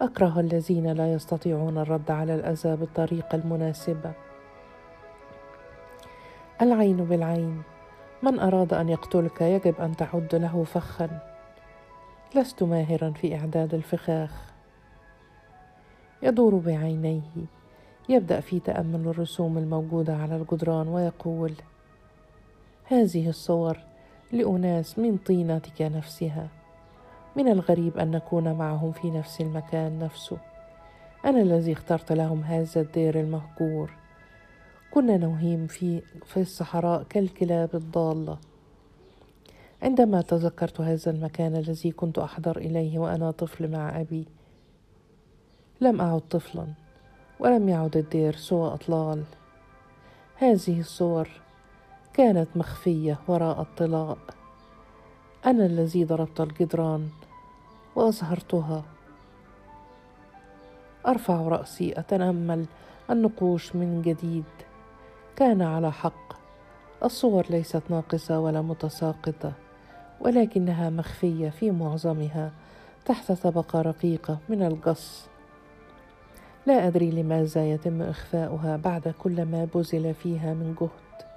أكره 0.01 0.39
الذين 0.39 0.91
لا 0.91 1.13
يستطيعون 1.13 1.77
الرد 1.77 2.11
على 2.11 2.35
الأذى 2.35 2.75
بالطريقة 2.75 3.35
المناسبة. 3.35 4.11
العين 6.61 6.97
بالعين. 6.97 7.74
من 8.25 8.39
أراد 8.39 8.73
أن 8.73 8.89
يقتلك 8.89 9.41
يجب 9.41 9.81
أن 9.81 9.95
تعد 9.95 10.35
له 10.35 10.63
فخا. 10.63 11.19
لست 12.35 12.63
ماهرا 12.63 13.09
في 13.09 13.35
إعداد 13.35 13.73
الفخاخ. 13.73 14.53
يدور 16.23 16.55
بعينيه. 16.55 17.45
يبدأ 18.09 18.39
في 18.39 18.59
تأمل 18.59 19.07
الرسوم 19.07 19.57
الموجودة 19.57 20.15
على 20.15 20.35
الجدران 20.35 20.87
ويقول 20.87 21.53
هذه 22.83 23.29
الصور 23.29 23.77
لأناس 24.31 24.99
من 24.99 25.17
طينتك 25.17 25.81
نفسها. 25.81 26.47
من 27.35 27.47
الغريب 27.47 27.97
أن 27.97 28.11
نكون 28.11 28.53
معهم 28.53 28.91
في 28.91 29.11
نفس 29.11 29.41
المكان 29.41 29.99
نفسه. 29.99 30.37
أنا 31.25 31.41
الذي 31.41 31.73
اخترت 31.73 32.11
لهم 32.11 32.43
هذا 32.43 32.81
الدير 32.81 33.19
المهجور. 33.19 34.04
كنا 34.91 35.17
نهيم 35.17 35.67
في 35.67 36.01
في 36.25 36.41
الصحراء 36.41 37.03
كالكلاب 37.03 37.75
الضالة. 37.75 38.37
عندما 39.83 40.21
تذكرت 40.21 40.81
هذا 40.81 41.11
المكان 41.11 41.55
الذي 41.55 41.91
كنت 41.91 42.19
أحضر 42.19 42.57
إليه 42.57 42.99
وأنا 42.99 43.31
طفل 43.31 43.71
مع 43.71 44.01
أبي 44.01 44.25
لم 45.81 46.01
أعد 46.01 46.21
طفلا 46.21 46.67
ولم 47.39 47.69
يعد 47.69 47.97
الدير 47.97 48.35
سوى 48.35 48.73
أطلال. 48.73 49.23
هذه 50.35 50.79
الصور 50.79 51.29
كانت 52.13 52.47
مخفية 52.55 53.19
وراء 53.27 53.61
الطلاء. 53.61 54.17
أنا 55.45 55.65
الذي 55.65 56.05
ضربت 56.05 56.41
الجدران 56.41 57.09
وأظهرتها. 57.95 58.83
أرفع 61.07 61.41
رأسي 61.41 61.99
أتأمل 61.99 62.65
النقوش 63.09 63.75
من 63.75 64.01
جديد. 64.01 64.64
كان 65.35 65.61
على 65.61 65.91
حق. 65.91 66.33
الصور 67.03 67.45
ليست 67.49 67.81
ناقصة 67.89 68.39
ولا 68.39 68.61
متساقطة 68.61 69.51
ولكنها 70.21 70.89
مخفية 70.89 71.49
في 71.49 71.71
معظمها 71.71 72.51
تحت 73.05 73.31
طبقة 73.31 73.81
رقيقة 73.81 74.37
من 74.49 74.63
القص. 74.63 75.27
لا 76.65 76.87
أدري 76.87 77.11
لماذا 77.11 77.65
يتم 77.71 78.01
إخفاؤها 78.01 78.77
بعد 78.77 79.13
كل 79.23 79.45
ما 79.45 79.67
بذل 79.75 80.13
فيها 80.13 80.53
من 80.53 80.75
جهد. 80.81 81.27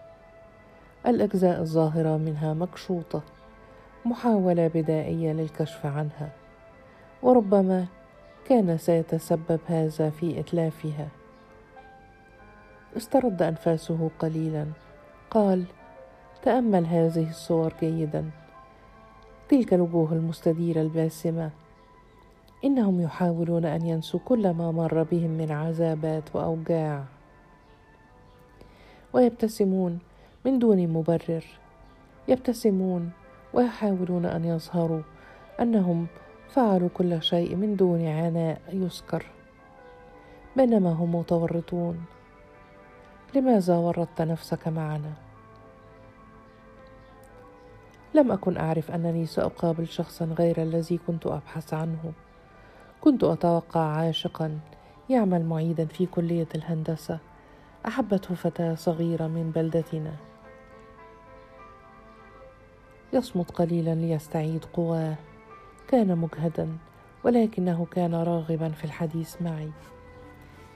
الأجزاء 1.06 1.60
الظاهرة 1.60 2.16
منها 2.16 2.54
مكشوطة 2.54 3.22
محاولة 4.04 4.68
بدائية 4.68 5.32
للكشف 5.32 5.86
عنها 5.86 6.32
وربما 7.22 7.86
كان 8.48 8.78
سيتسبب 8.78 9.60
هذا 9.66 10.10
في 10.10 10.40
إتلافها. 10.40 11.08
استرد 12.96 13.42
أنفاسه 13.42 14.10
قليلا. 14.18 14.66
قال 15.30 15.64
تأمل 16.42 16.86
هذه 16.86 17.30
الصور 17.30 17.74
جيدا. 17.80 18.30
تلك 19.48 19.74
الوجوه 19.74 20.12
المستديرة 20.12 20.80
الباسمة. 20.80 21.50
إنهم 22.64 23.00
يحاولون 23.00 23.64
أن 23.64 23.86
ينسوا 23.86 24.20
كل 24.24 24.50
ما 24.50 24.70
مر 24.70 25.02
بهم 25.02 25.30
من 25.30 25.52
عذابات 25.52 26.36
وأوجاع. 26.36 27.04
ويبتسمون 29.12 29.98
من 30.44 30.58
دون 30.58 30.88
مبرر. 30.88 31.44
يبتسمون 32.28 33.10
ويحاولون 33.52 34.24
أن 34.26 34.44
يظهروا 34.44 35.02
أنهم 35.60 36.06
فعلوا 36.48 36.88
كل 36.94 37.22
شيء 37.22 37.56
من 37.56 37.76
دون 37.76 38.06
عناء 38.06 38.60
يذكر 38.72 39.26
بينما 40.56 40.92
هم 40.92 41.14
متورطون. 41.14 42.04
لماذا 43.34 43.76
ورطت 43.76 44.22
نفسك 44.22 44.68
معنا؟ 44.68 45.12
لم 48.14 48.32
أكن 48.32 48.56
أعرف 48.56 48.90
أنني 48.90 49.26
سأقابل 49.26 49.88
شخصا 49.88 50.24
غير 50.24 50.62
الذي 50.62 50.98
كنت 51.06 51.26
أبحث 51.26 51.74
عنه. 51.74 52.12
كنت 53.00 53.24
أتوقع 53.24 53.80
عاشقا 53.80 54.58
يعمل 55.10 55.44
معيدا 55.44 55.86
في 55.86 56.06
كلية 56.06 56.48
الهندسة. 56.54 57.18
أحبته 57.86 58.34
فتاة 58.34 58.74
صغيرة 58.74 59.26
من 59.26 59.50
بلدتنا. 59.50 60.12
يصمت 63.12 63.50
قليلا 63.50 63.94
ليستعيد 63.94 64.64
قواه. 64.64 65.14
كان 65.88 66.18
مجهدا 66.18 66.68
ولكنه 67.24 67.86
كان 67.90 68.14
راغبا 68.14 68.68
في 68.68 68.84
الحديث 68.84 69.42
معي. 69.42 69.70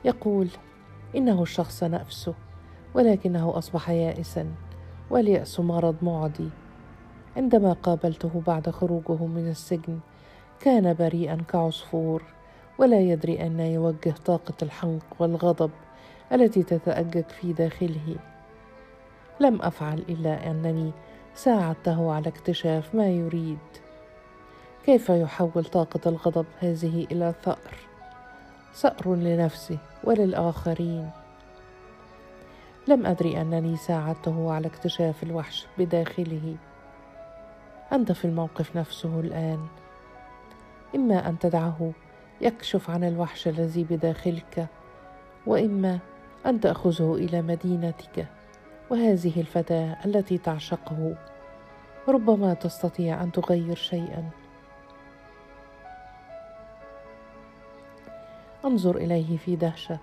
يقول 0.04 0.48
إنه 1.16 1.42
الشخص 1.42 1.84
نفسه 1.84 2.34
ولكنه 2.94 3.58
أصبح 3.58 3.90
يائسا 3.90 4.46
والياس 5.10 5.60
مرض 5.60 5.96
معدي. 6.02 6.48
عندما 7.36 7.72
قابلته 7.72 8.42
بعد 8.46 8.70
خروجه 8.70 9.26
من 9.26 9.48
السجن 9.50 9.98
كان 10.60 10.94
بريئا 10.94 11.42
كعصفور 11.48 12.22
ولا 12.78 13.00
يدري 13.00 13.46
أن 13.46 13.60
يوجه 13.60 14.14
طاقة 14.24 14.54
الحنق 14.62 15.04
والغضب 15.18 15.70
التي 16.32 16.62
تتأجج 16.62 17.24
في 17.24 17.52
داخله. 17.52 18.16
لم 19.40 19.62
أفعل 19.62 19.98
إلا 19.98 20.50
أنني 20.50 20.92
ساعدته 21.34 22.12
على 22.12 22.28
اكتشاف 22.28 22.94
ما 22.94 23.08
يريد. 23.08 23.58
كيف 24.86 25.08
يحول 25.08 25.64
طاقة 25.64 26.00
الغضب 26.06 26.46
هذه 26.60 27.06
إلى 27.10 27.34
ثأر؟ 27.42 27.91
ثأر 28.74 29.14
لنفسه 29.14 29.78
وللآخرين. 30.04 31.10
لم 32.88 33.06
أدري 33.06 33.40
أنني 33.40 33.76
ساعدته 33.76 34.52
على 34.52 34.66
اكتشاف 34.66 35.22
الوحش 35.22 35.66
بداخله. 35.78 36.56
أنت 37.92 38.12
في 38.12 38.24
الموقف 38.24 38.76
نفسه 38.76 39.20
الآن. 39.20 39.66
إما 40.94 41.28
أن 41.28 41.38
تدعه 41.38 41.92
يكشف 42.40 42.90
عن 42.90 43.04
الوحش 43.04 43.48
الذي 43.48 43.84
بداخلك 43.84 44.66
وإما 45.46 45.98
أن 46.46 46.60
تأخذه 46.60 47.14
إلى 47.14 47.42
مدينتك 47.42 48.26
وهذه 48.90 49.40
الفتاة 49.40 49.96
التي 50.04 50.38
تعشقه. 50.38 51.14
ربما 52.08 52.54
تستطيع 52.54 53.22
أن 53.22 53.32
تغير 53.32 53.76
شيئا. 53.76 54.30
انظر 58.64 58.96
إليه 58.96 59.36
في 59.36 59.56
دهشة. 59.56 59.98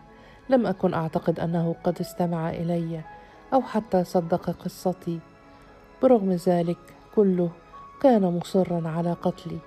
لم 0.50 0.66
أكن 0.66 0.94
أعتقد 0.94 1.40
أنه 1.40 1.76
قد 1.84 2.00
استمع 2.00 2.50
إلي 2.50 3.02
أو 3.54 3.62
حتى 3.62 4.04
صدق 4.04 4.50
قصتي. 4.50 5.20
برغم 6.02 6.32
ذلك 6.32 6.78
كله 7.16 7.50
كان 8.02 8.38
مصرا 8.38 8.88
على 8.88 9.14
قتلي. 9.14 9.58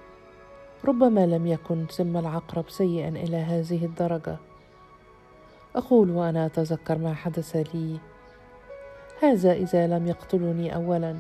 ربما 0.85 1.27
لم 1.27 1.47
يكن 1.47 1.87
سم 1.91 2.17
العقرب 2.17 2.65
سيئا 2.69 3.09
إلى 3.09 3.37
هذه 3.37 3.85
الدرجة. 3.85 4.37
أقول 5.77 6.11
وأنا 6.11 6.47
أتذكر 6.47 6.99
ما 6.99 7.15
حدث 7.15 7.57
لي. 7.57 7.99
هذا 9.23 9.53
إذا 9.53 9.87
لم 9.87 10.07
يقتلني 10.07 10.75
اولا. 10.75 11.17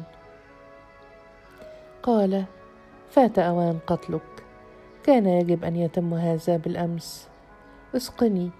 قال 2.02 2.44
فات 3.10 3.38
أوان 3.38 3.78
قتلك. 3.86 4.44
كان 5.04 5.26
يجب 5.26 5.64
أن 5.64 5.76
يتم 5.76 6.14
هذا 6.14 6.56
بالأمس. 6.56 7.31
اسقني. 7.96 8.50